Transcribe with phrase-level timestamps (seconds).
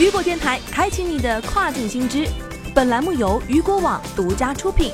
[0.00, 2.26] 雨果电台开启你的跨境新知，
[2.74, 4.92] 本栏目由雨果网独家出品。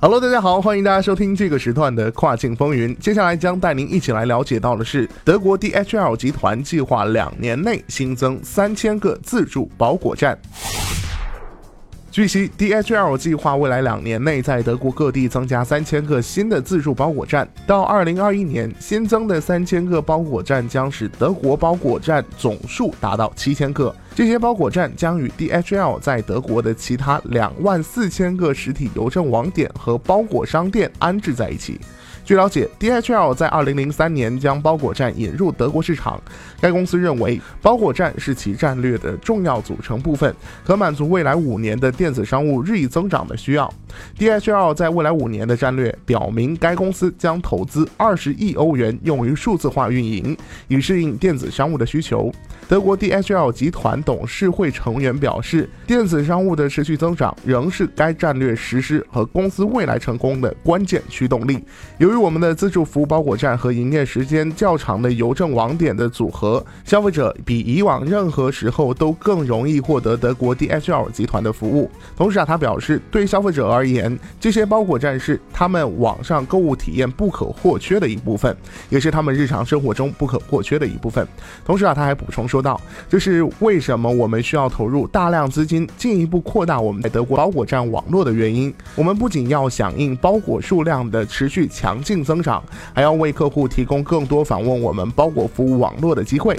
[0.00, 2.96] Hello，大家好，欢迎大家收听这个时段的跨境风云。
[2.98, 10.40] 接下来将带您一起来了解到的是，德国 DHL 集团计划两年内新增三千个自助包裹站。
[12.10, 17.48] 据悉，DHL 计划未来两年内在德国各地增加三千个新的自助包裹站。
[17.68, 23.94] 到二零二一年，新增的三千个包裹站将使德国包裹站总数达到七千个。
[24.12, 31.78] 这些包裹站将与 DHL 在德国的其他两万四千个实体邮政网点和包裹商店安置在一起。
[32.30, 36.22] 据了解，DHL 在2003年将包裹站引入德国市场。
[36.60, 40.32] 该公司认为，包裹站是其战略的重要组成部分，
[40.64, 43.68] 可满足未来五年的电子商务日益增长的需要。
[44.16, 50.36] DHL 在未来五年的战略表明，该公司将投资二十亿欧元用于数字化运营，
[50.68, 52.30] 以适应电子商务的需求。
[52.68, 61.58] 德国 DHL 集团董事会成员表示，电子商务的持续增长仍是该战略实施和公司未来成功的关键驱动力。
[61.98, 71.90] 由于我们的自助服务包裹站和营业时间较长的邮政网点的组合，消费者比以往任何时候都更容易获得德国 DHL 集团的服务。
[72.16, 78.54] 同时啊，他表示，对消费者而言，这些包裹站是他们网上购物体验不可或缺的一部分，
[78.90, 81.26] 也是他们日常生活中不可或缺的一部分。
[81.64, 88.72] 同时啊，他还补充说道，这是为什么我们需要投入大量资金，进一步扩大我们在德国包裹站网络的原因。
[88.94, 92.60] 我们不仅要响应包裹数量的持续强劲净增长，
[92.92, 96.58] 还要为客户提供更多访问我们包裹服务网络的机会。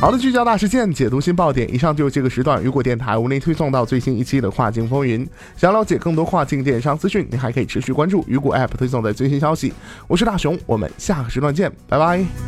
[0.00, 1.70] 好的，聚焦大事件，解读新爆点。
[1.74, 5.28] 以上就是这个时段雨果电台为您推送到最新一期的跨境风云。
[5.54, 9.74] 想了解更多跨境电商资讯，您还可以持续关注雨果 App 推送的最新消息。
[10.06, 12.45] 我是大熊，我们下个时段见，拜拜。